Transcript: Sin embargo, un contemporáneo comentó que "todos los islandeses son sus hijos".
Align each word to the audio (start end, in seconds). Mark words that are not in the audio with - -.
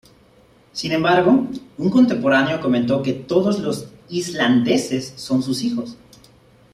Sin 0.73 0.93
embargo, 0.93 1.47
un 1.77 1.89
contemporáneo 1.91 2.59
comentó 2.59 3.03
que 3.03 3.13
"todos 3.13 3.59
los 3.59 3.87
islandeses 4.09 5.13
son 5.15 5.43
sus 5.43 5.61
hijos". 5.61 5.95